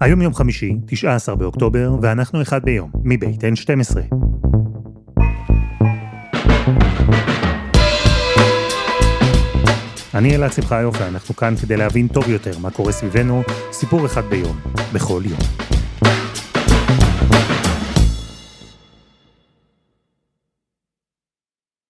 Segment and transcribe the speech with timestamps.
[0.00, 3.98] היום יום חמישי, 19 באוקטובר, ואנחנו אחד ביום, מבית N12.
[10.14, 13.42] אני אלעד שמחיוף, ואנחנו כאן כדי להבין טוב יותר מה קורה סביבנו,
[13.72, 14.56] סיפור אחד ביום,
[14.94, 15.40] בכל יום.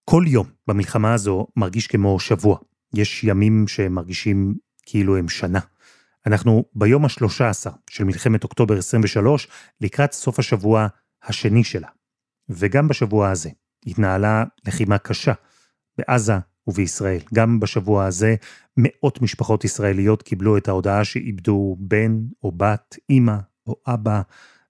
[0.05, 2.59] כל יום במלחמה הזו מרגיש כמו שבוע.
[2.95, 4.55] יש ימים שמרגישים
[4.87, 5.61] כאילו הם שנה.
[6.27, 9.49] אנחנו ביום ה-13 של מלחמת אוקטובר 23,
[9.81, 10.87] לקראת סוף השבוע
[11.23, 11.89] השני שלה.
[12.49, 13.51] וגם בשבוע הזה
[13.87, 15.33] התנהלה לחימה קשה
[15.99, 17.21] בעזה ובישראל.
[17.35, 18.35] גם בשבוע הזה
[18.77, 24.23] מאות משפחות ישראליות קיבלו את ההודעה שאיבדו בן או בת, אימא או אבא,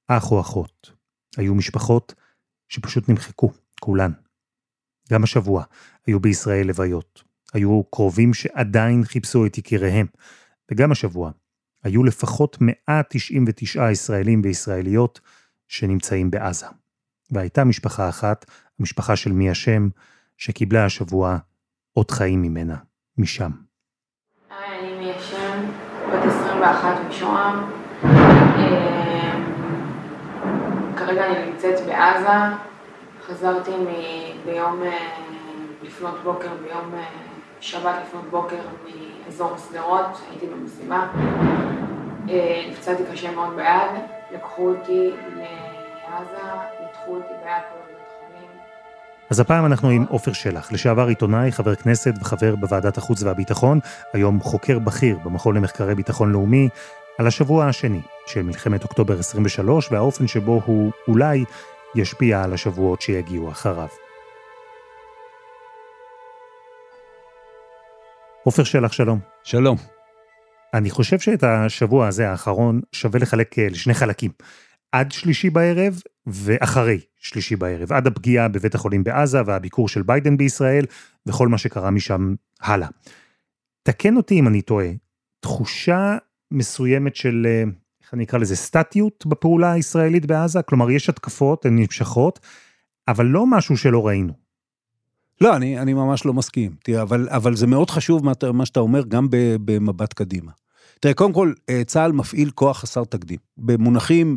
[0.08, 0.92] אח או אחות.
[1.36, 2.14] היו משפחות
[2.68, 4.12] שפשוט נמחקו, כולן.
[5.10, 5.64] גם השבוע
[6.06, 7.22] היו בישראל לוויות.
[7.54, 10.06] היו קרובים שעדיין חיפשו את יקיריהם.
[10.70, 11.30] וגם השבוע
[11.84, 15.20] היו לפחות 199 ישראלים וישראליות
[15.68, 16.66] שנמצאים בעזה.
[17.30, 18.46] והייתה משפחה אחת,
[18.80, 19.88] המשפחה של מי השם,
[20.36, 21.38] שקיבלה השבוע
[21.92, 22.76] עוד חיים ממנה,
[23.18, 23.50] משם.
[24.50, 25.66] היי, אני מי השם,
[26.12, 27.70] בת 21 משוהם.
[28.04, 28.88] אה,
[30.96, 32.56] כרגע אני נמצאת בעזה.
[33.26, 33.70] חזרתי
[34.44, 35.18] ביום אה,
[35.82, 37.27] לפנות בוקר, ביום אה,
[37.60, 38.56] שבת לפנות בוקר
[39.26, 41.12] מאזור שדרות, הייתי במשימה.
[42.70, 44.02] נפצעתי קשה מאוד ביד,
[44.34, 46.48] לקחו אותי לעזה,
[46.80, 47.88] ניתחו אותי ביד כל.
[49.30, 53.80] אז הפעם אנחנו עם עופר שלח, לשעבר עיתונאי, חבר כנסת וחבר בוועדת החוץ והביטחון,
[54.12, 56.68] היום חוקר בכיר במכון למחקרי ביטחון לאומי,
[57.18, 61.44] על השבוע השני של מלחמת אוקטובר 23 והאופן שבו הוא אולי
[61.94, 64.07] ישפיע על השבועות שיגיעו אחריו.
[68.48, 69.18] עופר שלח, שלום.
[69.44, 69.76] שלום.
[70.74, 74.30] אני חושב שאת השבוע הזה האחרון שווה לחלק אה, לשני חלקים.
[74.92, 80.84] עד שלישי בערב ואחרי שלישי בערב, עד הפגיעה בבית החולים בעזה והביקור של ביידן בישראל
[81.26, 82.88] וכל מה שקרה משם הלאה.
[83.82, 84.88] תקן אותי אם אני טועה,
[85.40, 86.16] תחושה
[86.50, 87.64] מסוימת של, אה,
[88.02, 90.62] איך אני אקרא לזה, סטטיות בפעולה הישראלית בעזה?
[90.62, 92.40] כלומר, יש התקפות, הן נמשכות,
[93.08, 94.47] אבל לא משהו שלא ראינו.
[95.40, 96.74] לא, אני, אני ממש לא מסכים.
[96.84, 99.26] תראה, אבל, אבל זה מאוד חשוב מה, מה שאתה אומר, גם
[99.64, 100.52] במבט קדימה.
[101.00, 103.38] תראה, קודם כל, אה, צה"ל מפעיל כוח חסר תקדים.
[103.58, 104.36] במונחים,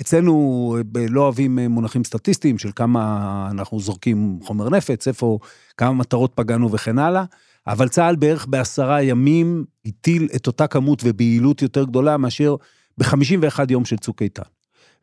[0.00, 5.38] אצלנו אה, לא אוהבים אה, מונחים סטטיסטיים של כמה אנחנו זורקים חומר נפץ, איפה,
[5.76, 7.24] כמה מטרות פגענו וכן הלאה,
[7.66, 12.56] אבל צה"ל בערך בעשרה ימים הטיל את אותה כמות וביעילות יותר גדולה מאשר
[12.98, 14.42] ב-51 יום של צוק איתן.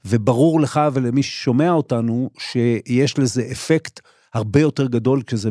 [0.06, 4.00] וברור לך ולמי ששומע אותנו שיש לזה אפקט
[4.34, 5.50] הרבה יותר גדול כשזה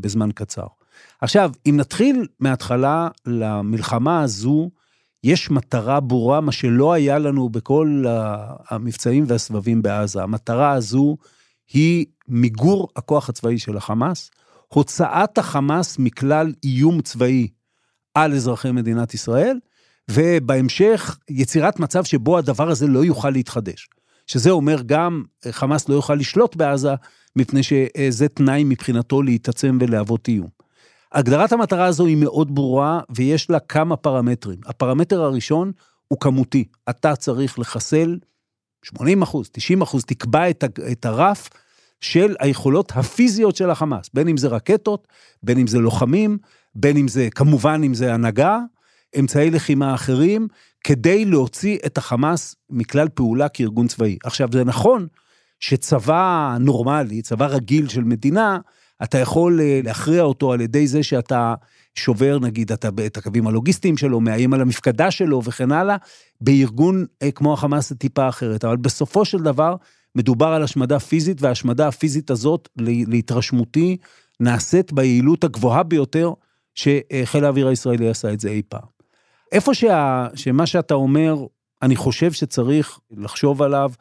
[0.00, 0.66] בזמן קצר.
[1.20, 4.70] עכשיו, אם נתחיל מההתחלה למלחמה הזו,
[5.24, 8.04] יש מטרה ברורה, מה שלא היה לנו בכל
[8.68, 10.22] המבצעים והסבבים בעזה.
[10.22, 11.16] המטרה הזו
[11.72, 14.30] היא מיגור הכוח הצבאי של החמאס,
[14.68, 17.48] הוצאת החמאס מכלל איום צבאי
[18.14, 19.58] על אזרחי מדינת ישראל,
[20.10, 23.88] ובהמשך יצירת מצב שבו הדבר הזה לא יוכל להתחדש.
[24.26, 26.94] שזה אומר גם חמאס לא יוכל לשלוט בעזה,
[27.36, 30.48] מפני שזה תנאי מבחינתו להתעצם ולהוות איום.
[31.12, 34.58] הגדרת המטרה הזו היא מאוד ברורה, ויש לה כמה פרמטרים.
[34.66, 35.72] הפרמטר הראשון
[36.08, 36.64] הוא כמותי.
[36.90, 38.18] אתה צריך לחסל
[38.82, 40.50] 80 אחוז, 90 אחוז, תקבע
[40.92, 41.48] את הרף
[42.00, 45.08] של היכולות הפיזיות של החמאס, בין אם זה רקטות,
[45.42, 46.38] בין אם זה לוחמים,
[46.74, 48.58] בין אם זה, כמובן אם זה הנהגה,
[49.18, 50.48] אמצעי לחימה אחרים,
[50.84, 54.16] כדי להוציא את החמאס מכלל פעולה כארגון צבאי.
[54.24, 55.06] עכשיו, זה נכון
[55.60, 58.58] שצבא נורמלי, צבא רגיל של מדינה,
[59.02, 61.54] אתה יכול אה, להכריע אותו על ידי זה שאתה
[61.94, 65.96] שובר, נגיד, אתה, את הקווים הלוגיסטיים שלו, מאיים על המפקדה שלו וכן הלאה,
[66.40, 68.64] בארגון אה, כמו החמאס זה טיפה אחרת.
[68.64, 69.76] אבל בסופו של דבר,
[70.14, 72.68] מדובר על השמדה פיזית, וההשמדה הפיזית הזאת,
[73.06, 73.96] להתרשמותי,
[74.40, 76.32] נעשית ביעילות הגבוהה ביותר
[76.74, 78.91] שחיל האוויר הישראלי עשה את זה אי פעם.
[79.52, 81.36] איפה שה, שמה שאתה אומר,
[81.82, 83.92] אני חושב שצריך לחשוב עליו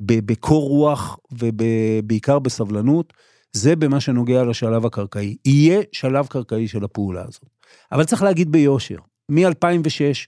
[0.00, 3.12] בקור רוח ובעיקר בסבלנות,
[3.52, 5.36] זה במה שנוגע לשלב הקרקעי.
[5.44, 7.46] יהיה שלב קרקעי של הפעולה הזאת.
[7.92, 8.96] אבל צריך להגיד ביושר,
[9.28, 10.26] מ-2006,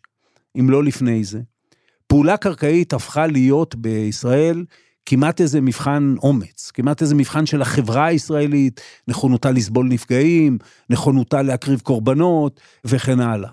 [0.61, 1.40] אם לא לפני זה,
[2.06, 4.64] פעולה קרקעית הפכה להיות בישראל
[5.06, 10.58] כמעט איזה מבחן אומץ, כמעט איזה מבחן של החברה הישראלית, נכונותה לסבול נפגעים,
[10.90, 13.50] נכונותה להקריב קורבנות וכן הלאה.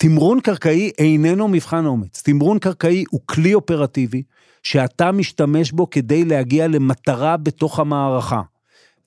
[0.00, 4.22] תמרון קרקעי איננו מבחן אומץ, תמרון קרקעי הוא כלי אופרטיבי
[4.62, 8.42] שאתה משתמש בו כדי להגיע למטרה בתוך המערכה.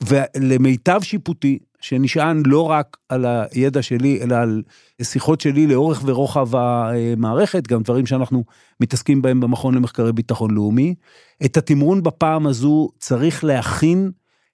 [0.04, 4.64] ולמיטב שיפוטי, שנשען לא רק על הידע שלי, אלא על
[5.02, 8.44] שיחות שלי לאורך ורוחב המערכת, גם דברים שאנחנו
[8.80, 10.96] מתעסקים בהם במכון למחקרי ביטחון לאומי.
[11.46, 14.12] את התמרון בפעם הזו צריך להכין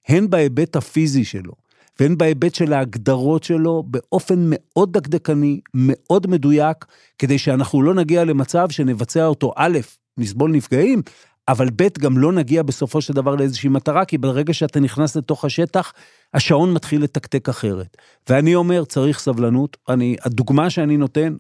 [0.08, 1.54] הן בהיבט הפיזי שלו,
[2.00, 6.86] והן בהיבט של ההגדרות שלו, באופן מאוד דקדקני, מאוד מדויק,
[7.20, 9.80] כדי שאנחנו לא נגיע למצב שנבצע אותו, א',
[10.18, 11.02] נסבול נפגעים,
[11.48, 15.46] אבל ב', גם לא נגיע בסופו של דבר לאיזושהי מטרה, כי ברגע שאתה נכנס לתוך
[15.46, 15.94] השטח,
[16.34, 17.98] השעון מתחיל לתקתק אחרת.
[18.30, 19.78] ואני אומר, צריך סבלנות.
[19.90, 21.36] אני, הדוגמה שאני נותן,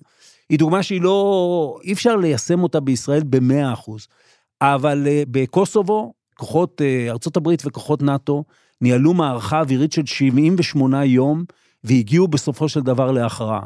[0.50, 4.08] היא דוגמה שהיא לא, אי אפשר ליישם אותה בישראל במאה אחוז.
[4.62, 8.44] אבל uh, בקוסובו, כוחות ארצות הברית וכוחות נאט"ו
[8.82, 11.44] ניהלו מערכה אווירית של 78 יום,
[11.84, 13.62] והגיעו בסופו של דבר להכרעה.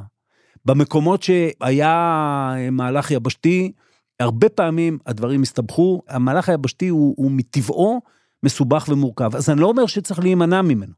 [0.65, 3.71] במקומות שהיה מהלך יבשתי,
[4.19, 8.01] הרבה פעמים הדברים הסתבכו, המהלך היבשתי הוא, הוא מטבעו
[8.43, 9.35] מסובך ומורכב.
[9.35, 10.93] אז אני לא אומר שצריך להימנע ממנו,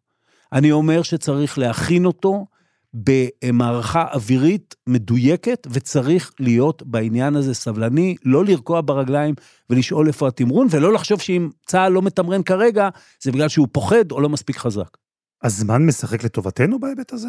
[0.54, 2.46] אני אומר שצריך להכין אותו
[2.94, 9.36] במערכה אווירית מדויקת, וצריך להיות בעניין הזה סבלני, לא לרקוע ברגליים
[9.70, 12.90] ולשאול איפה התמרון, ולא לחשוב שאם צה"ל לא מתמרן כרגע,
[13.24, 14.98] זה בגלל שהוא פוחד או לא מספיק חזק.
[15.44, 17.28] הזמן משחק לטובתנו בהיבט הזה?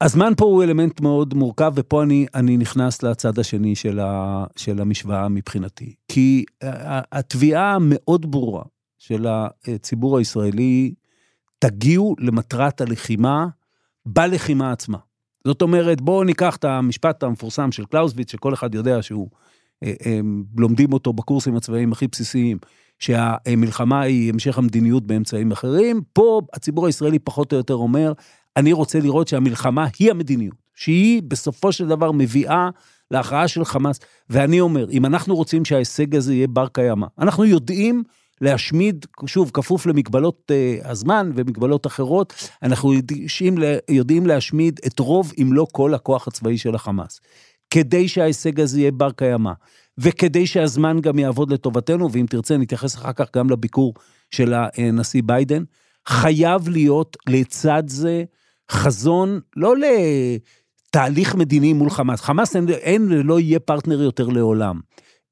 [0.00, 4.80] הזמן פה הוא אלמנט מאוד מורכב, ופה אני, אני נכנס לצד השני של, ה, של
[4.80, 5.94] המשוואה מבחינתי.
[6.08, 6.44] כי
[7.12, 8.64] התביעה המאוד ברורה
[8.98, 10.94] של הציבור הישראלי,
[11.58, 13.46] תגיעו למטרת הלחימה
[14.06, 14.98] בלחימה עצמה.
[15.46, 19.28] זאת אומרת, בואו ניקח את המשפט המפורסם של קלאוזוויץ, שכל אחד יודע שהוא,
[19.82, 20.20] אה, אה,
[20.58, 22.58] לומדים אותו בקורסים הצבאיים הכי בסיסיים,
[22.98, 26.00] שהמלחמה היא המשך המדיניות באמצעים אחרים.
[26.12, 28.12] פה הציבור הישראלי פחות או יותר אומר,
[28.56, 32.68] אני רוצה לראות שהמלחמה היא המדיניות, שהיא בסופו של דבר מביאה
[33.10, 34.00] להכרעה של חמאס.
[34.30, 38.02] ואני אומר, אם אנחנו רוצים שההישג הזה יהיה בר קיימא, אנחנו יודעים
[38.40, 43.26] להשמיד, שוב, כפוף למגבלות אה, הזמן ומגבלות אחרות, אנחנו יודעים,
[43.88, 47.20] יודעים להשמיד את רוב, אם לא כל, הכוח הצבאי של החמאס.
[47.70, 49.52] כדי שההישג הזה יהיה בר קיימא,
[49.98, 53.94] וכדי שהזמן גם יעבוד לטובתנו, ואם תרצה, נתייחס אחר כך גם לביקור
[54.30, 55.62] של הנשיא ביידן,
[56.08, 58.24] חייב להיות לצד זה
[58.70, 64.80] חזון, לא לתהליך מדיני מול חמאס, חמאס אין, ולא יהיה פרטנר יותר לעולם,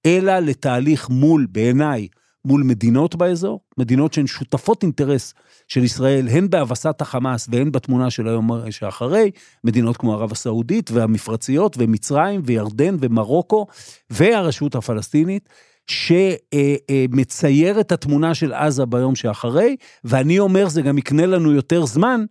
[0.07, 2.09] אלא לתהליך מול, בעיניי,
[2.45, 5.35] מול מדינות באזור, מדינות שהן שותפות אינטרס
[5.69, 9.31] של ישראל, הן בהבסת החמאס והן בתמונה של היום שאחרי,
[9.65, 13.67] מדינות כמו ערב הסעודית והמפרציות ומצרים וירדן ומרוקו
[14.11, 15.49] והרשות הפלסטינית,
[15.87, 22.25] שמצייר את התמונה של עזה ביום שאחרי, ואני אומר, זה גם יקנה לנו יותר זמן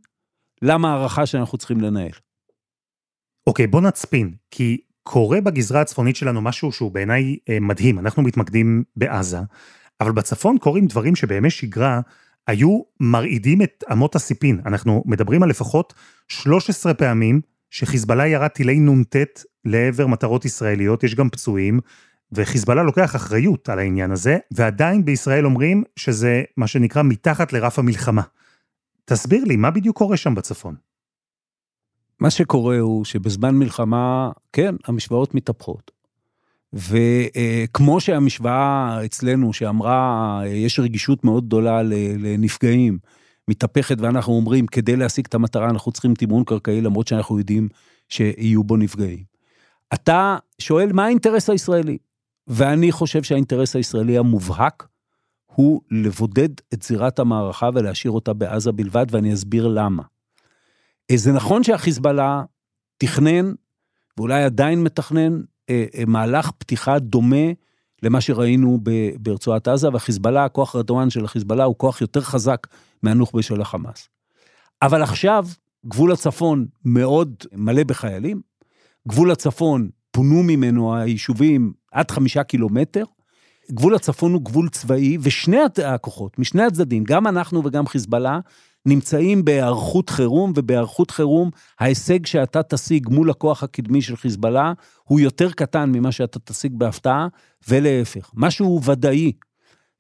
[0.62, 2.12] למערכה שאנחנו צריכים לנהל.
[3.48, 8.00] אוקיי, בוא נצפין, כי קורה בגזרה הצפונית שלנו משהו שהוא בעיניי אה, מדהים.
[8.00, 9.39] אנחנו מתמקדים בעזה,
[10.01, 12.01] אבל בצפון קורים דברים שבימי שגרה
[12.48, 14.62] היו מרעידים את אמות הסיפין.
[14.66, 15.94] אנחנו מדברים על לפחות
[16.28, 19.16] 13 פעמים שחיזבאללה ירה טילי נ"ט
[19.66, 21.80] לעבר מטרות ישראליות, יש גם פצועים,
[22.31, 28.22] וחיזבאללה לוקח אחריות על העניין הזה, ועדיין בישראל אומרים שזה מה שנקרא מתחת לרף המלחמה.
[29.06, 30.75] תסביר לי, מה בדיוק קורה שם בצפון?
[32.19, 35.92] מה שקורה הוא שבזמן מלחמה, כן, המשוואות מתהפכות.
[36.73, 41.83] וכמו שהמשוואה אצלנו שאמרה, יש רגישות מאוד גדולה
[42.19, 42.97] לנפגעים,
[43.47, 47.69] מתהפכת ואנחנו אומרים, כדי להשיג את המטרה אנחנו צריכים תמרון קרקעי, למרות שאנחנו יודעים
[48.09, 49.23] שיהיו בו נפגעים.
[49.93, 51.97] אתה שואל מה האינטרס הישראלי?
[52.47, 54.87] ואני חושב שהאינטרס הישראלי המובהק
[55.45, 60.03] הוא לבודד את זירת המערכה ולהשאיר אותה בעזה בלבד, ואני אסביר למה.
[61.11, 62.44] אה, זה נכון שהחיזבאללה
[62.97, 63.53] תכנן,
[64.18, 65.42] ואולי עדיין מתכנן,
[66.07, 67.45] מהלך פתיחה דומה
[68.03, 68.79] למה שראינו
[69.19, 72.67] ברצועת עזה, והחיזבאללה, הכוח רדואן של החיזבאללה הוא כוח יותר חזק
[73.03, 74.09] מהנוח'בה של החמאס.
[74.81, 75.45] אבל עכשיו,
[75.85, 78.41] גבול הצפון מאוד מלא בחיילים,
[79.07, 83.03] גבול הצפון, פונו ממנו היישובים עד חמישה קילומטר,
[83.71, 88.39] גבול הצפון הוא גבול צבאי, ושני הכוחות, משני הצדדים, גם אנחנו וגם חיזבאללה,
[88.85, 91.49] נמצאים בהיערכות חירום, ובהיערכות חירום
[91.80, 94.73] ההישג שאתה תשיג מול הכוח הקדמי של חיזבאללה
[95.04, 97.28] הוא יותר קטן ממה שאתה תשיג בהפתעה,
[97.68, 98.31] ולהפך.
[98.33, 99.31] משהו ודאי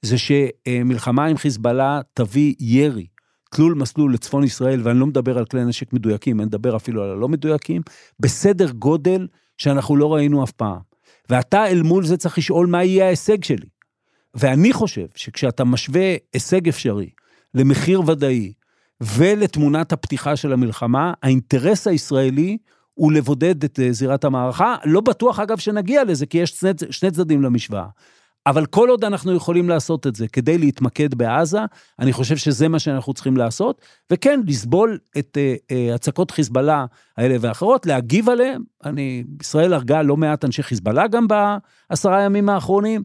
[0.01, 3.07] זה שמלחמה עם חיזבאללה תביא ירי,
[3.51, 7.09] תלול מסלול לצפון ישראל, ואני לא מדבר על כלי נשק מדויקים, אני מדבר אפילו על
[7.09, 7.81] הלא מדויקים,
[8.19, 10.79] בסדר גודל שאנחנו לא ראינו אף פעם.
[11.29, 13.67] ואתה אל מול זה צריך לשאול מה יהיה ההישג שלי.
[14.33, 17.09] ואני חושב שכשאתה משווה הישג אפשרי
[17.53, 18.53] למחיר ודאי
[19.05, 22.57] ולתמונת הפתיחה של המלחמה, האינטרס הישראלי
[22.93, 24.75] הוא לבודד את אה, זירת המערכה.
[24.85, 27.85] לא בטוח, אגב, שנגיע לזה, כי יש שני, שני צדדים למשוואה.
[28.45, 31.59] אבל כל עוד אנחנו יכולים לעשות את זה כדי להתמקד בעזה,
[31.99, 33.81] אני חושב שזה מה שאנחנו צריכים לעשות,
[34.11, 36.85] וכן, לסבול את uh, uh, הצקות חיזבאללה
[37.17, 38.61] האלה ואחרות, להגיב עליהן.
[38.85, 43.03] אני, ישראל הרגה לא מעט אנשי חיזבאללה גם בעשרה ימים האחרונים,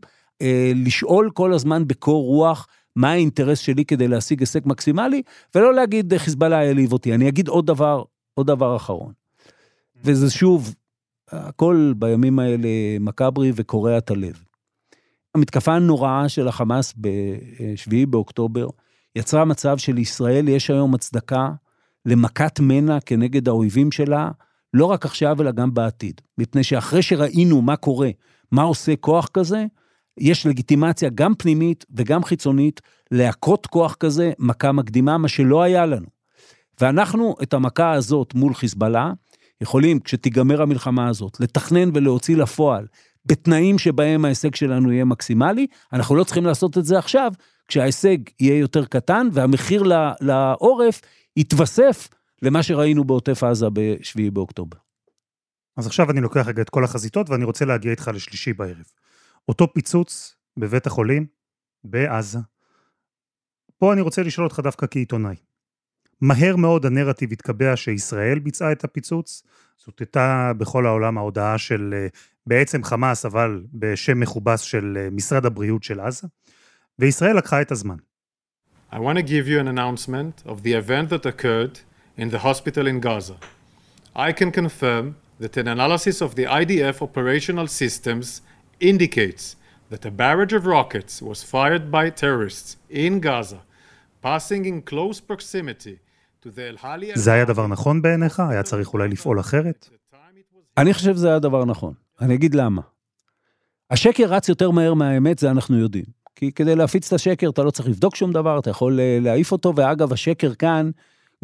[0.74, 2.66] לשאול כל הזמן בקור רוח
[2.96, 5.22] מה האינטרס שלי כדי להשיג הישג מקסימלי,
[5.54, 7.14] ולא להגיד חיזבאללה העליב אותי.
[7.14, 8.02] אני אגיד עוד דבר,
[8.34, 9.12] עוד דבר אחרון.
[10.04, 10.74] וזה שוב,
[11.30, 12.68] הכל בימים האלה
[13.00, 14.42] מקאברי וקורע את הלב.
[15.34, 18.68] המתקפה הנוראה של החמאס ב-7 באוקטובר
[19.16, 21.48] יצרה מצב שלישראל יש היום הצדקה
[22.06, 24.30] למכת מנע כנגד האויבים שלה,
[24.74, 26.20] לא רק עכשיו אלא גם בעתיד.
[26.38, 28.10] מפני שאחרי שראינו מה קורה,
[28.52, 29.66] מה עושה כוח כזה,
[30.20, 36.06] יש לגיטימציה גם פנימית וגם חיצונית להכות כוח כזה מכה מקדימה, מה שלא היה לנו.
[36.80, 39.12] ואנחנו את המכה הזאת מול חיזבאללה,
[39.60, 42.86] יכולים, כשתיגמר המלחמה הזאת, לתכנן ולהוציא לפועל
[43.26, 47.32] בתנאים שבהם ההישג שלנו יהיה מקסימלי, אנחנו לא צריכים לעשות את זה עכשיו,
[47.68, 49.82] כשההישג יהיה יותר קטן והמחיר
[50.20, 51.00] לעורף
[51.36, 52.08] יתווסף
[52.42, 54.78] למה שראינו בעוטף עזה ב-7 באוקטובר.
[55.76, 58.84] אז עכשיו אני לוקח רגע את כל החזיתות ואני רוצה להגיע איתך לשלישי בערב.
[59.48, 61.26] אותו פיצוץ בבית החולים
[61.84, 62.38] בעזה.
[63.78, 65.36] פה אני רוצה לשאול אותך דווקא כעיתונאי.
[66.20, 69.42] מהר מאוד הנרטיב התקבע שישראל ביצעה את הפיצוץ.
[70.00, 72.06] הייתה בכל העולם ההודעה של אה,
[72.46, 76.28] בעצם חמאס, אבל בשם מכובס של אה, משרד הבריאות של עזה,
[76.98, 77.96] וישראל לקחה את הזמן.
[78.92, 81.78] I want to give you an announcement of the event that occurred
[82.18, 83.36] in the hospital in Gaza.
[84.16, 85.04] I can confirm
[85.40, 88.40] that an analysis of the IDF operational systems
[88.80, 89.56] indicates
[89.90, 93.60] that a barrage of rockets was fired by terrorists in Gaza,
[94.22, 95.96] passing in close proximity
[97.14, 98.40] זה היה דבר נכון בעיניך?
[98.40, 99.88] היה צריך אולי לפעול אחרת?
[100.78, 101.94] אני חושב שזה היה דבר נכון.
[102.20, 102.82] אני אגיד למה.
[103.90, 106.04] השקר רץ יותר מהר מהאמת, זה אנחנו יודעים.
[106.34, 109.52] כי כדי להפיץ את השקר אתה לא צריך לבדוק שום דבר, אתה יכול אה, להעיף
[109.52, 110.90] אותו, ואגב, השקר כאן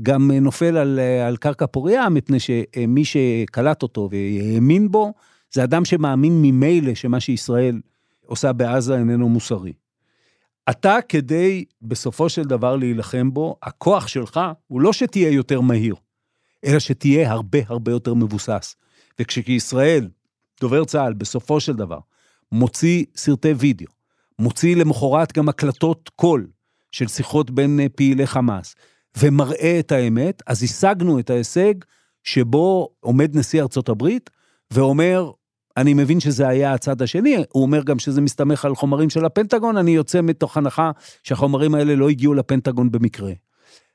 [0.02, 5.12] גם אה, נופל על, אה, על קרקע פוריה, מפני שמי שקלט אותו והאמין בו,
[5.54, 7.80] זה אדם שמאמין ממילא שמה שישראל
[8.26, 9.72] עושה בעזה איננו מוסרי.
[10.70, 15.94] אתה כדי בסופו של דבר להילחם בו, הכוח שלך הוא לא שתהיה יותר מהיר,
[16.64, 18.76] אלא שתהיה הרבה הרבה יותר מבוסס.
[19.18, 20.08] וכשישראל,
[20.60, 21.98] דובר צה"ל, בסופו של דבר,
[22.52, 23.88] מוציא סרטי וידאו,
[24.38, 26.46] מוציא למחרת גם הקלטות קול
[26.92, 28.74] של שיחות בין אה, פעילי חמאס,
[29.18, 31.74] ומראה את האמת, אז השגנו את ההישג
[32.24, 34.30] שבו עומד נשיא ארצות הברית
[34.70, 35.30] ואומר,
[35.76, 39.76] אני מבין שזה היה הצד השני, הוא אומר גם שזה מסתמך על חומרים של הפנטגון,
[39.76, 40.90] אני יוצא מתוך הנחה
[41.22, 43.32] שהחומרים האלה לא הגיעו לפנטגון במקרה.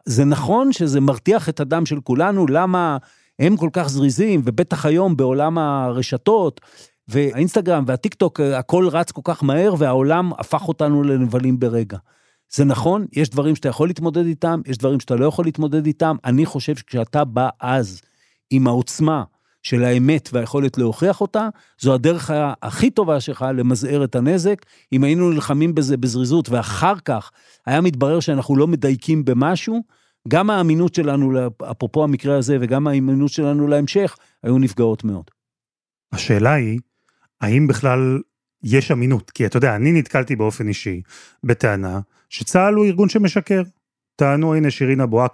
[0.06, 2.98] זה נכון שזה מרתיח את הדם של כולנו, למה
[3.40, 6.62] הם כל כך זריזים, ובטח היום בעולם הרשתות,
[7.08, 11.98] והאינסטגרם והטיק טוק, הכל רץ כל כך מהר, והעולם הפך אותנו לנבלים ברגע.
[12.52, 16.16] זה נכון, יש דברים שאתה יכול להתמודד איתם, יש דברים שאתה לא יכול להתמודד איתם.
[16.26, 18.02] אני חושב שכשאתה בא אז
[18.50, 19.24] עם העוצמה,
[19.64, 21.50] של האמת והיכולת להוכיח אותה,
[21.80, 24.66] זו הדרך הכי טובה שלך למזער את הנזק.
[24.94, 27.32] אם היינו נלחמים בזה בזריזות ואחר כך
[27.66, 29.84] היה מתברר שאנחנו לא מדייקים במשהו,
[30.28, 31.32] גם האמינות שלנו,
[31.72, 35.32] אפרופו המקרה הזה, וגם האמינות שלנו להמשך, היו נפגעות מאוד.
[36.12, 36.80] השאלה היא,
[37.42, 38.20] האם בכלל
[38.64, 39.32] יש אמינות?
[39.32, 41.02] כי אתה יודע, אני נתקלתי באופן אישי
[41.44, 42.00] בטענה
[42.30, 43.62] שצה"ל הוא ארגון שמשקר.
[44.16, 45.26] טענו, הנה שירין אבו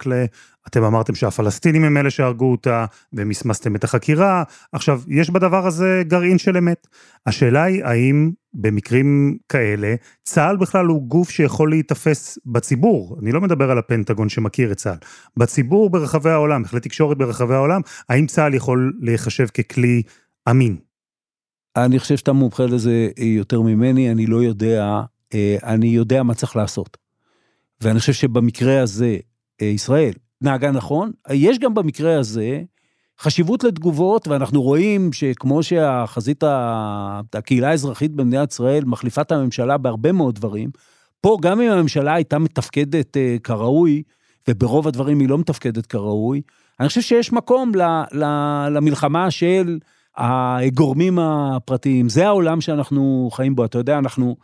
[0.66, 4.42] אתם אמרתם שהפלסטינים הם אלה שהרגו אותה, ומסמסתם את החקירה,
[4.72, 6.86] עכשיו, יש בדבר הזה גרעין של אמת.
[7.26, 9.94] השאלה היא, האם במקרים כאלה,
[10.24, 14.98] צה"ל בכלל הוא גוף שיכול להיתפס בציבור, אני לא מדבר על הפנטגון שמכיר את צה"ל,
[15.36, 20.02] בציבור ברחבי העולם, בכלי תקשורת ברחבי העולם, האם צה"ל יכול להיחשב ככלי
[20.50, 20.76] אמין?
[21.76, 25.00] אני חושב שאתה מומחה לזה יותר ממני, אני לא יודע,
[25.34, 26.96] אה, אני יודע מה צריך לעשות.
[27.80, 29.16] ואני חושב שבמקרה הזה,
[29.62, 31.10] אה, ישראל נהגה נכון.
[31.30, 32.62] יש גם במקרה הזה
[33.20, 36.44] חשיבות לתגובות, ואנחנו רואים שכמו שהחזית,
[37.34, 40.70] הקהילה האזרחית במדינת ישראל מחליפה את הממשלה בהרבה מאוד דברים,
[41.20, 44.02] פה גם אם הממשלה הייתה מתפקדת אה, כראוי,
[44.48, 46.42] וברוב הדברים היא לא מתפקדת כראוי,
[46.80, 48.24] אני חושב שיש מקום ל, ל,
[48.70, 49.78] למלחמה של
[50.16, 52.08] הגורמים הפרטיים.
[52.08, 53.64] זה העולם שאנחנו חיים בו.
[53.64, 54.36] אתה יודע, אנחנו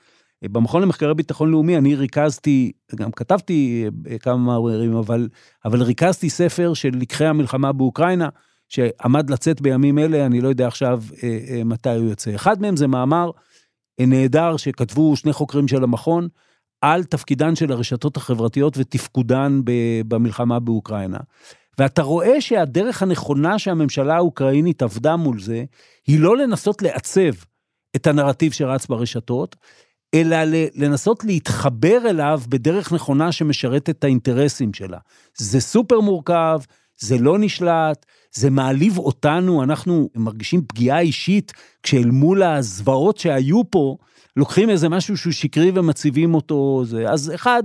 [0.49, 5.29] במכון למחקרי ביטחון לאומי אני ריכזתי, גם כתבתי אה, כמה מאמרים, אבל,
[5.65, 8.29] אבל ריכזתי ספר של לקחי המלחמה באוקראינה,
[8.69, 12.35] שעמד לצאת בימים אלה, אני לא יודע עכשיו אה, אה, מתי הוא יוצא.
[12.35, 13.31] אחד מהם זה מאמר
[14.01, 16.29] נהדר שכתבו שני חוקרים של המכון,
[16.81, 19.61] על תפקידן של הרשתות החברתיות ותפקודן
[20.09, 21.19] במלחמה באוקראינה.
[21.79, 25.65] ואתה רואה שהדרך הנכונה שהממשלה האוקראינית עבדה מול זה,
[26.07, 27.33] היא לא לנסות לעצב
[27.97, 29.57] את הנרטיב שרץ ברשתות,
[30.15, 30.37] אלא
[30.75, 34.99] לנסות להתחבר אליו בדרך נכונה שמשרתת את האינטרסים שלה.
[35.37, 36.61] זה סופר מורכב,
[36.99, 41.53] זה לא נשלט, זה מעליב אותנו, אנחנו מרגישים פגיעה אישית
[41.83, 43.97] כשאל מול הזוועות שהיו פה,
[44.37, 47.63] לוקחים איזה משהו שהוא שקרי ומציבים אותו, זה, אז אחד,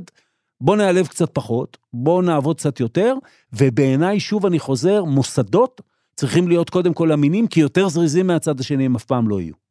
[0.62, 3.14] בוא נעלב קצת פחות, בוא נעבוד קצת יותר,
[3.54, 5.82] ובעיניי, שוב אני חוזר, מוסדות
[6.16, 9.67] צריכים להיות קודם כל אמינים, כי יותר זריזים מהצד השני הם אף פעם לא יהיו.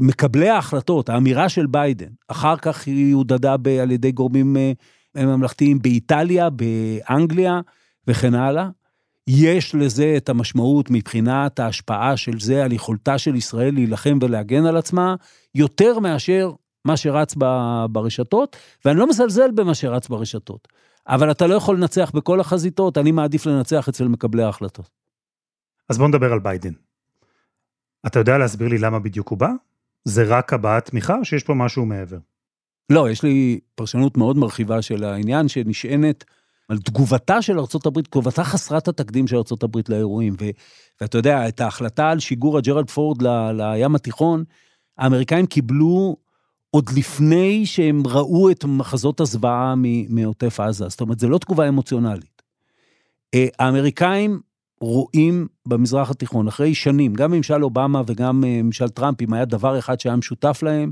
[0.00, 4.72] מקבלי ההחלטות, האמירה של ביידן, אחר כך היא הודדה על ידי גורמים אה,
[5.26, 7.60] ממלכתיים באיטליה, באנגליה
[8.06, 8.68] וכן הלאה.
[9.26, 14.76] יש לזה את המשמעות מבחינת ההשפעה של זה על יכולתה של ישראל להילחם ולהגן על
[14.76, 15.14] עצמה,
[15.54, 16.52] יותר מאשר
[16.84, 17.34] מה שרץ
[17.90, 20.68] ברשתות, ואני לא מזלזל במה שרץ ברשתות.
[21.08, 24.90] אבל אתה לא יכול לנצח בכל החזיתות, אני מעדיף לנצח אצל מקבלי ההחלטות.
[25.88, 26.72] אז בוא נדבר על ביידן.
[28.06, 29.50] אתה יודע להסביר לי למה בדיוק הוא בא?
[30.04, 32.18] זה רק הבעת תמיכה או שיש פה משהו מעבר?
[32.90, 36.24] לא, יש לי פרשנות מאוד מרחיבה של העניין שנשענת
[36.68, 40.36] על תגובתה של ארה"ב, תגובתה חסרת התקדים של ארה"ב לאירועים.
[40.40, 40.44] ו,
[41.00, 44.44] ואתה יודע, את ההחלטה על שיגור הג'רלד פורד ל, לים התיכון,
[44.98, 46.16] האמריקאים קיבלו
[46.70, 49.74] עוד לפני שהם ראו את מחזות הזוועה
[50.08, 50.88] מעוטף עזה.
[50.88, 52.42] זאת אומרת, זו לא תגובה אמוציונלית.
[53.34, 54.40] אה, האמריקאים
[54.80, 59.78] רואים במזרח התיכון, אחרי שנים, גם ממשל אובמה וגם אה, ממשל טראמפ, אם היה דבר
[59.78, 60.90] אחד שהיה משותף להם,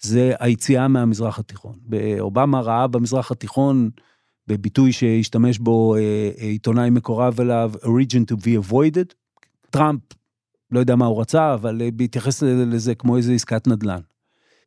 [0.00, 1.74] זה היציאה מהמזרח התיכון.
[2.20, 3.90] אובמה ראה במזרח התיכון,
[4.46, 6.00] בביטוי שהשתמש בו אה,
[6.40, 9.14] אה, עיתונאי מקורב אליו, a region to be avoided.
[9.70, 10.00] טראמפ,
[10.70, 14.00] לא יודע מה הוא רצה, אבל בהתייחס לזה כמו איזה עסקת נדל"ן.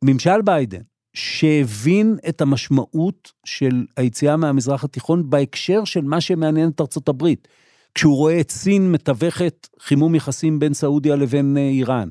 [0.04, 0.80] ממשל ביידן,
[1.14, 7.48] שהבין את המשמעות של היציאה מהמזרח התיכון בהקשר של מה שמעניין את ארצות הברית.
[7.94, 12.08] כשהוא רואה את סין מתווכת חימום יחסים בין סעודיה לבין אה, איראן,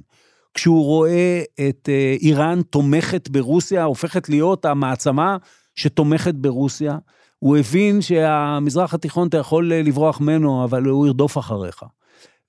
[0.54, 5.38] כשהוא רואה את אה, איראן תומכת ברוסיה, הופכת להיות המעצמה
[5.76, 6.98] שתומכת ברוסיה,
[7.40, 11.84] הוא הבין שהמזרח התיכון אתה יכול אה, לברוח ממנו, אבל הוא ירדוף אחריך.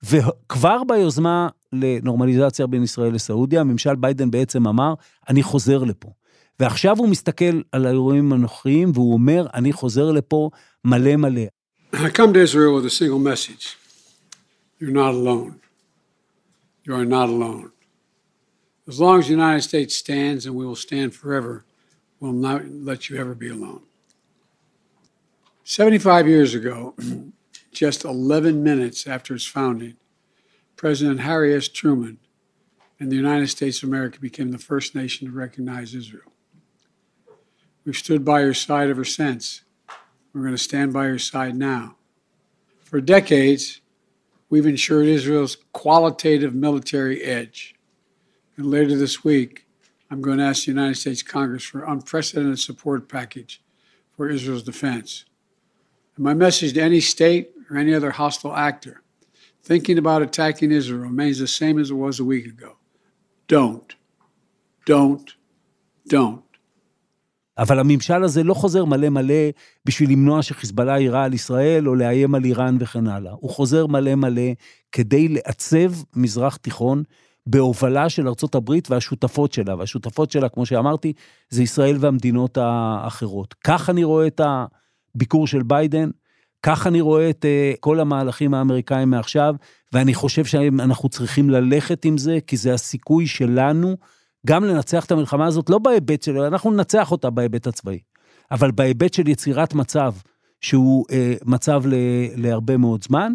[0.03, 4.93] וכבר ביוזמה לנורמליזציה בין ישראל לסעודיה, ממשל ביידן בעצם אמר,
[5.29, 6.09] אני חוזר לפה.
[6.59, 10.49] ועכשיו הוא מסתכל על האירועים הנוכחיים, והוא אומר, אני חוזר לפה
[10.85, 11.41] מלא מלא.
[11.97, 13.77] I come to Israel with a single message
[14.79, 15.61] you're not alone.
[16.83, 17.71] You are not alone.
[18.85, 21.63] As long as the United States stands, and we will stand forever,
[22.19, 23.83] we'll not let you ever be alone.
[25.63, 26.95] 75 years ago,
[27.71, 29.95] just 11 minutes after its founding,
[30.75, 31.69] President Harry S.
[31.69, 32.17] Truman
[32.99, 36.33] and the United States of America became the first nation to recognize Israel.
[37.85, 39.61] We've stood by your side ever since
[40.35, 41.95] we're going to stand by your side now.
[42.83, 43.79] For decades,
[44.49, 47.73] we've ensured Israel's qualitative military edge.
[48.57, 49.65] And later this week,
[50.11, 53.61] I'm going to ask the United States Congress for an unprecedented support package
[54.11, 55.23] for Israel's defense.
[56.17, 59.03] And my message to any state or any other hostile actor
[59.63, 62.75] thinking about attacking Israel remains the same as it was a week ago.
[63.47, 63.95] Don't.
[64.85, 65.33] Don't.
[66.07, 66.43] Don't.
[67.57, 69.49] אבל הממשל הזה לא חוזר מלא מלא
[69.85, 73.31] בשביל למנוע שחיזבאללה יירה על ישראל או לאיים על איראן וכן הלאה.
[73.39, 74.51] הוא חוזר מלא מלא
[74.91, 77.03] כדי לעצב מזרח תיכון
[77.47, 81.13] בהובלה של ארצות הברית והשותפות שלה, והשותפות שלה, כמו שאמרתי,
[81.49, 83.55] זה ישראל והמדינות האחרות.
[83.63, 84.41] כך אני רואה את
[85.15, 86.09] הביקור של ביידן,
[86.63, 89.55] כך אני רואה את אה, כל המהלכים האמריקאים מעכשיו,
[89.93, 93.97] ואני חושב שאנחנו צריכים ללכת עם זה, כי זה הסיכוי שלנו
[94.45, 97.99] גם לנצח את המלחמה הזאת, לא בהיבט שלו, אנחנו ננצח אותה בהיבט הצבאי,
[98.51, 100.13] אבל בהיבט של יצירת מצב
[100.61, 101.93] שהוא אה, מצב ל,
[102.35, 103.33] להרבה מאוד זמן,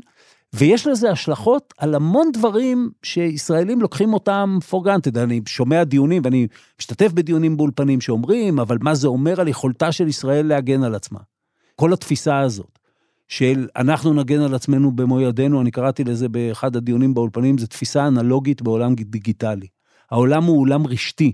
[0.55, 5.19] ויש לזה השלכות על המון דברים שישראלים לוקחים אותם for granted.
[5.19, 6.47] אני שומע דיונים ואני
[6.79, 11.19] משתתף בדיונים באולפנים שאומרים, אבל מה זה אומר על יכולתה של ישראל להגן על עצמה?
[11.77, 12.79] כל התפיסה הזאת.
[13.29, 18.07] של אנחנו נגן על עצמנו במו ידינו, אני קראתי לזה באחד הדיונים באולפנים, זו תפיסה
[18.07, 19.67] אנלוגית בעולם דיגיטלי.
[20.11, 21.33] העולם הוא עולם רשתי.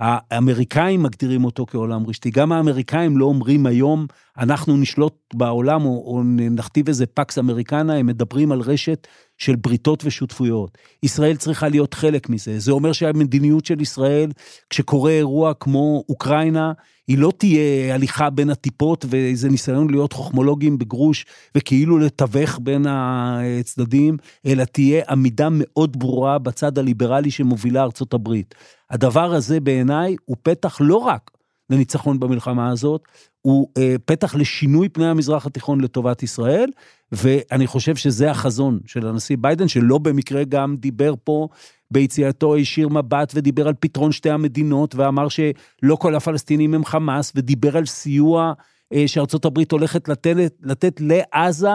[0.00, 2.30] האמריקאים מגדירים אותו כעולם רשתי.
[2.30, 4.06] גם האמריקאים לא אומרים היום,
[4.38, 9.06] אנחנו נשלוט בעולם או, או נכתיב איזה פקס אמריקנה, הם מדברים על רשת
[9.40, 10.78] של בריתות ושותפויות.
[11.02, 12.58] ישראל צריכה להיות חלק מזה.
[12.58, 14.30] זה אומר שהמדיניות של ישראל,
[14.70, 16.72] כשקורה אירוע כמו אוקראינה,
[17.08, 24.16] היא לא תהיה הליכה בין הטיפות ואיזה ניסיון להיות חוכמולוגים בגרוש וכאילו לתווך בין הצדדים,
[24.46, 28.54] אלא תהיה עמידה מאוד ברורה בצד הליברלי שמובילה ארצות הברית.
[28.90, 31.30] הדבר הזה בעיניי הוא פתח לא רק
[31.70, 33.02] לניצחון במלחמה הזאת,
[33.42, 36.70] הוא אה, פתח לשינוי פני המזרח התיכון לטובת ישראל,
[37.12, 41.48] ואני חושב שזה החזון של הנשיא ביידן, שלא במקרה גם דיבר פה
[41.90, 47.76] ביציאתו הישיר מבט ודיבר על פתרון שתי המדינות, ואמר שלא כל הפלסטינים הם חמאס, ודיבר
[47.76, 48.52] על סיוע
[48.92, 51.70] אה, שארצות הברית הולכת לתת, לתת לעזה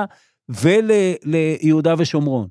[0.49, 2.47] וליהודה ושומרון.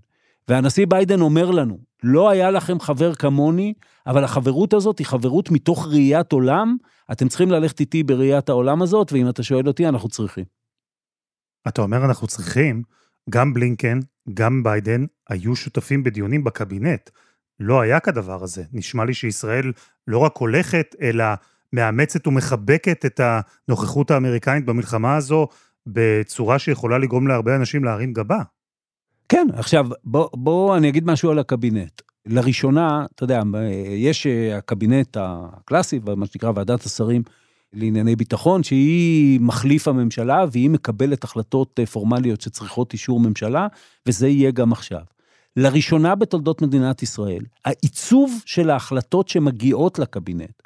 [0.48, 3.74] והנשיא ביידן אומר לנו, לא היה לכם חבר כמוני,
[4.06, 6.76] אבל החברות הזאת היא חברות מתוך ראיית עולם,
[7.12, 10.44] אתם צריכים ללכת איתי בראיית העולם הזאת, ואם אתה שואל אותי, אנחנו צריכים.
[11.68, 12.82] אתה אומר אנחנו צריכים,
[13.30, 13.98] גם בלינקן,
[14.34, 17.10] גם ביידן, היו שותפים בדיונים בקבינט.
[17.60, 18.64] לא היה כדבר הזה.
[18.72, 19.72] נשמע לי שישראל
[20.06, 21.24] לא רק הולכת, אלא
[21.72, 23.20] מאמצת ומחבקת את
[23.68, 25.48] הנוכחות האמריקנית במלחמה הזו
[25.86, 28.42] בצורה שיכולה לגרום להרבה אנשים להרים גבה.
[29.28, 32.02] כן, עכשיו, בוא, בוא אני אגיד משהו על הקבינט.
[32.26, 33.42] לראשונה, אתה יודע,
[33.88, 37.22] יש אה, הקבינט הקלאסי, מה שנקרא ועדת השרים
[37.74, 43.66] לענייני ביטחון, שהיא מחליף הממשלה והיא מקבלת החלטות אה, פורמליות שצריכות אישור ממשלה,
[44.06, 45.02] וזה יהיה גם עכשיו.
[45.56, 50.62] לראשונה בתולדות מדינת ישראל, העיצוב של ההחלטות שמגיעות לקבינט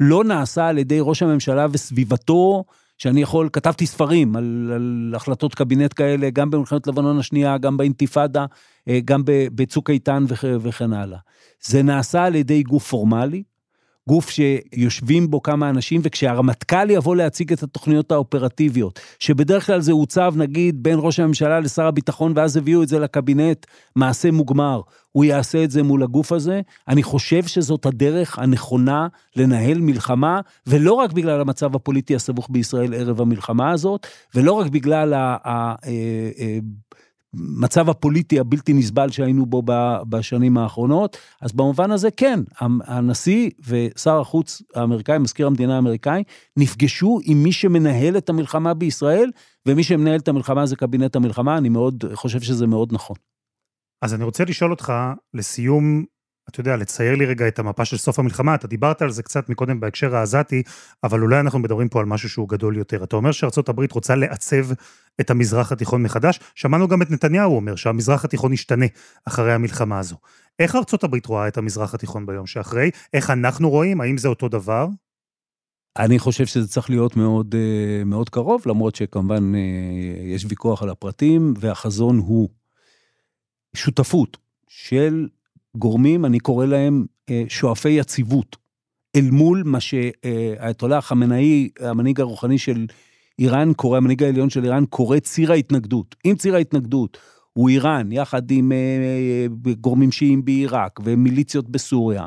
[0.00, 2.64] לא נעשה על ידי ראש הממשלה וסביבתו,
[2.98, 8.46] שאני יכול, כתבתי ספרים על, על החלטות קבינט כאלה, גם במלחמת לבנון השנייה, גם באינתיפאדה,
[8.88, 10.24] אה, גם בצוק איתן
[10.60, 11.18] וכן הלאה.
[11.62, 13.42] זה נעשה על ידי גוף פורמלי,
[14.08, 20.34] גוף שיושבים בו כמה אנשים, וכשהרמטכ"ל יבוא להציג את התוכניות האופרטיביות, שבדרך כלל זה הוצב
[20.36, 24.80] נגיד בין ראש הממשלה לשר הביטחון, ואז הביאו את זה לקבינט, מעשה מוגמר,
[25.12, 26.60] הוא יעשה את זה מול הגוף הזה.
[26.88, 33.20] אני חושב שזאת הדרך הנכונה לנהל מלחמה, ולא רק בגלל המצב הפוליטי הסבוך בישראל ערב
[33.20, 35.36] המלחמה הזאת, ולא רק בגלל ה...
[35.44, 36.58] ה, ה, ה
[37.36, 39.62] המצב הפוליטי הבלתי נסבל שהיינו בו
[40.08, 46.22] בשנים האחרונות, אז במובן הזה כן, הנשיא ושר החוץ האמריקאי, מזכיר המדינה האמריקאי,
[46.56, 49.30] נפגשו עם מי שמנהל את המלחמה בישראל,
[49.66, 53.16] ומי שמנהל את המלחמה זה קבינט המלחמה, אני מאוד חושב שזה מאוד נכון.
[54.02, 54.92] אז אני רוצה לשאול אותך,
[55.34, 56.04] לסיום,
[56.48, 59.48] אתה יודע, לצייר לי רגע את המפה של סוף המלחמה, אתה דיברת על זה קצת
[59.48, 60.62] מקודם בהקשר העזתי,
[61.04, 63.04] אבל אולי אנחנו מדברים פה על משהו שהוא גדול יותר.
[63.04, 64.66] אתה אומר שארצות הברית רוצה לעצב
[65.20, 68.86] את המזרח התיכון מחדש, שמענו גם את נתניהו אומר שהמזרח התיכון ישתנה
[69.24, 70.16] אחרי המלחמה הזו.
[70.58, 72.90] איך ארצות הברית רואה את המזרח התיכון ביום שאחרי?
[73.14, 74.00] איך אנחנו רואים?
[74.00, 74.86] האם זה אותו דבר?
[75.98, 79.60] אני חושב שזה צריך להיות מאוד, אה, מאוד קרוב, למרות שכמובן אה,
[80.22, 82.48] יש ויכוח על הפרטים, והחזון הוא
[83.76, 84.36] שותפות
[84.68, 85.28] של
[85.76, 88.56] גורמים, אני קורא להם אה, שואפי יציבות,
[89.16, 92.86] אל מול מה שהאייתולה חמינאי, המנהיג הרוחני של
[93.38, 96.16] איראן קורא, המנהיג העליון של איראן קורא ציר ההתנגדות.
[96.24, 97.18] אם ציר ההתנגדות
[97.52, 99.46] הוא איראן, יחד עם אה,
[99.80, 102.24] גורמים שיעים בעיראק, ומיליציות בסוריה,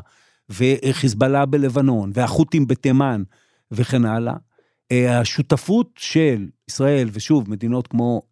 [0.50, 3.22] וחיזבאללה בלבנון, והחות'ים בתימן,
[3.70, 4.34] וכן הלאה,
[4.92, 8.22] אה, השותפות של ישראל, ושוב, מדינות כמו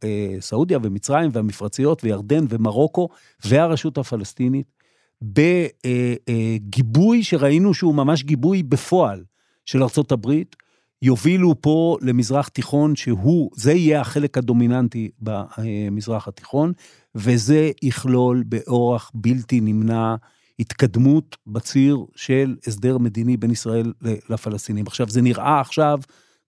[0.41, 3.09] סעודיה ומצרים והמפרציות וירדן ומרוקו
[3.45, 4.76] והרשות הפלסטינית,
[5.23, 9.25] בגיבוי שראינו שהוא ממש גיבוי בפועל
[9.65, 10.57] של ארצות הברית,
[11.03, 16.73] יובילו פה למזרח תיכון שהוא, זה יהיה החלק הדומיננטי במזרח התיכון,
[17.15, 20.15] וזה יכלול באורח בלתי נמנע
[20.59, 23.93] התקדמות בציר של הסדר מדיני בין ישראל
[24.31, 24.87] לפלסטינים.
[24.87, 25.99] עכשיו, זה נראה עכשיו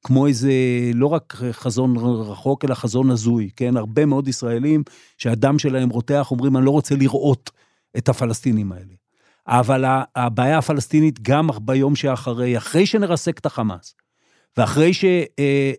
[0.05, 0.53] כמו איזה,
[0.95, 3.77] לא רק חזון רחוק, אלא חזון הזוי, כן?
[3.77, 4.83] הרבה מאוד ישראלים
[5.19, 7.51] שהדם שלהם רותח אומרים, אני לא רוצה לראות
[7.97, 8.95] את הפלסטינים האלה.
[9.49, 9.85] אבל
[10.17, 13.95] הבעיה הפלסטינית גם ביום שאחרי, אחרי שנרסק את החמאס,
[14.57, 15.73] ואחרי שנדאג אה,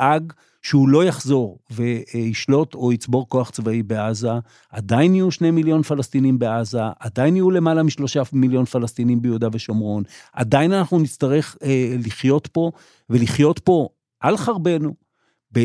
[0.00, 0.18] אה, אה,
[0.62, 4.32] שהוא לא יחזור וישלוט או יצבור כוח צבאי בעזה,
[4.70, 10.72] עדיין יהיו שני מיליון פלסטינים בעזה, עדיין יהיו למעלה משלושה מיליון פלסטינים ביהודה ושומרון, עדיין
[10.72, 11.56] אנחנו נצטרך
[12.06, 12.70] לחיות פה,
[13.10, 13.88] ולחיות פה
[14.20, 14.94] על חרבנו,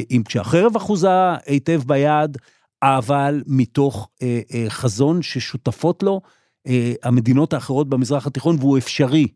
[0.10, 2.38] עם כשהחרב אחוזה היטב ביד,
[2.84, 6.22] אבל מתוך אה, אה, חזון ששותפות לו
[6.68, 9.28] אה, המדינות האחרות במזרח התיכון, והוא אפשרי.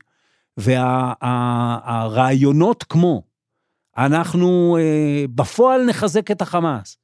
[0.58, 3.24] והרעיונות וה, כמו,
[3.98, 6.98] אנחנו אה, בפועל נחזק את החמאס,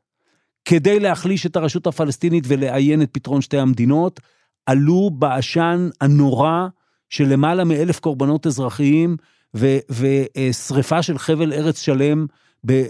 [0.65, 4.19] כדי להחליש את הרשות הפלסטינית ולאיין את פתרון שתי המדינות,
[4.65, 6.67] עלו בעשן הנורא
[7.09, 9.17] של למעלה מאלף קורבנות אזרחיים
[9.89, 12.25] ושריפה של חבל ארץ שלם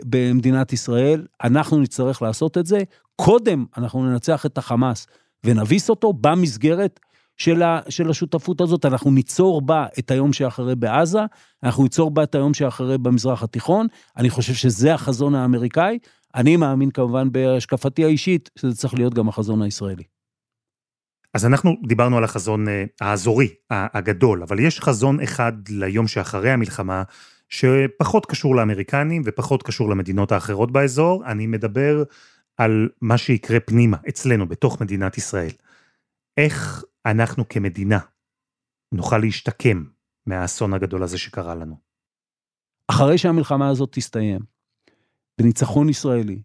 [0.06, 1.26] במדינת ישראל.
[1.44, 2.80] אנחנו נצטרך לעשות את זה.
[3.16, 5.08] קודם אנחנו ננצח את החמאס
[5.46, 7.00] ונביס אותו במסגרת
[7.38, 11.20] של, ה, של השותפות הזאת, אנחנו ניצור בה את היום שאחרי בעזה,
[11.64, 13.88] אנחנו ניצור בה את היום שאחרי במזרח התיכון.
[14.18, 16.00] אני חושב שזה החזון האמריקאי.
[16.36, 20.04] אני מאמין כמובן בהשקפתי האישית, שזה צריך להיות גם החזון הישראלי.
[21.34, 27.04] אז אנחנו דיברנו על החזון אה, האזורי, הגדול, אבל יש חזון אחד ליום שאחרי המלחמה,
[27.50, 31.26] שפחות קשור לאמריקנים ופחות קשור למדינות האחרות באזור.
[31.26, 32.04] אני מדבר
[32.58, 35.52] על מה שיקרה פנימה, אצלנו, בתוך מדינת ישראל.
[36.38, 38.00] איך אנחנו כמדינה
[38.92, 39.84] נוכל להשתקם
[40.26, 41.78] מהאסון הגדול הזה שקרה לנו.
[42.88, 44.40] אחרי שהמלחמה הזאת תסתיים,
[45.38, 46.42] בניצחון ישראלי,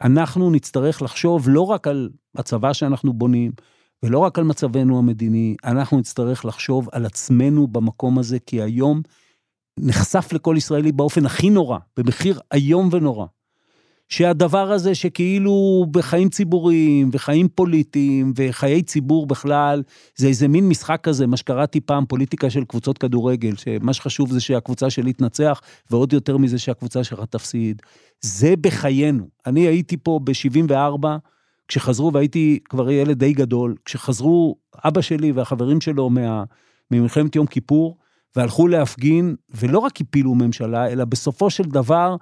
[0.00, 3.52] אנחנו נצטרך לחשוב לא רק על הצבא שאנחנו בונים,
[4.02, 9.02] ולא רק על מצבנו המדיני, אנחנו נצטרך לחשוב על עצמנו במקום הזה, כי היום
[9.78, 13.26] נחשף לכל ישראלי באופן הכי נורא, במחיר איום ונורא.
[14.08, 19.82] שהדבר הזה שכאילו בחיים ציבוריים וחיים פוליטיים וחיי ציבור בכלל,
[20.16, 24.40] זה איזה מין משחק כזה, מה שקראתי פעם, פוליטיקה של קבוצות כדורגל, שמה שחשוב זה
[24.40, 25.60] שהקבוצה שלי תנצח,
[25.90, 27.82] ועוד יותר מזה שהקבוצה שלך תפסיד.
[28.20, 29.28] זה בחיינו.
[29.46, 31.06] אני הייתי פה ב-74,
[31.68, 36.44] כשחזרו, והייתי כבר ילד די גדול, כשחזרו אבא שלי והחברים שלו מה,
[36.90, 37.96] ממלחמת יום כיפור,
[38.36, 42.16] והלכו להפגין, ולא רק הפילו ממשלה, אלא בסופו של דבר,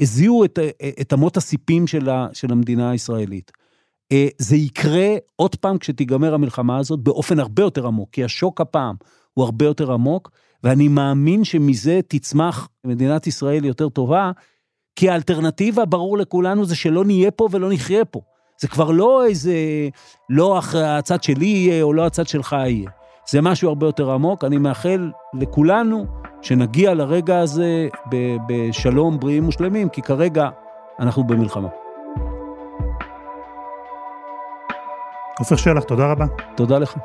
[0.00, 0.58] הזיעו את,
[1.00, 3.52] את אמות הסיפים של, של המדינה הישראלית.
[4.12, 8.94] אה, זה יקרה עוד פעם כשתיגמר המלחמה הזאת באופן הרבה יותר עמוק, כי השוק הפעם
[9.34, 10.30] הוא הרבה יותר עמוק,
[10.64, 14.30] ואני מאמין שמזה תצמח מדינת ישראל יותר טובה,
[14.96, 18.20] כי האלטרנטיבה, ברור לכולנו, זה שלא נהיה פה ולא נחיה פה.
[18.60, 19.54] זה כבר לא איזה,
[20.30, 22.90] לא הצד שלי יהיה או לא הצד שלך יהיה.
[23.30, 26.06] זה משהו הרבה יותר עמוק, אני מאחל לכולנו
[26.42, 27.88] שנגיע לרגע הזה
[28.48, 30.48] בשלום, בריאים ושלמים, כי כרגע
[31.00, 31.68] אנחנו במלחמה.
[35.38, 36.26] עופר שלח, תודה רבה.
[36.56, 36.96] תודה לך.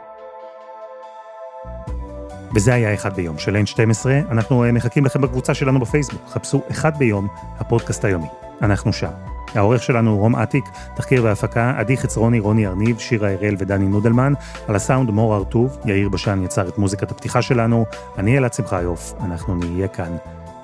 [2.56, 6.98] וזה היה אחד ביום של N12, אנחנו אה, מחכים לכם בקבוצה שלנו בפייסבוק, חפשו אחד
[6.98, 7.28] ביום,
[7.60, 8.28] הפודקאסט היומי.
[8.62, 9.33] אנחנו שם.
[9.56, 14.34] העורך שלנו הוא רום אטיק, תחקיר והפקה, עדי חצרוני, רוני ארניב, שירה הראל ודני נודלמן,
[14.68, 17.86] על הסאונד מור הרטוב, יאיר בשן יצר את מוזיקת הפתיחה שלנו,
[18.18, 20.18] אני אלעד שמחיוף, אנחנו נהיה כאן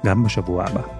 [0.06, 0.98] גם בשבוע הבא.